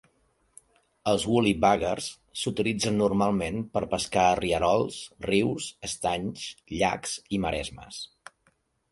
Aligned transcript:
Els 1.09 1.23
"woolly 1.31 1.51
buggers" 1.65 2.05
s'utilitzen 2.43 2.95
normalment 3.01 3.59
per 3.77 3.83
pescar 3.91 4.23
a 4.29 4.39
rierols, 4.39 4.97
rius, 5.27 5.67
estanys, 5.89 6.47
llacs 6.79 7.13
i 7.37 7.41
maresmes. 7.45 8.01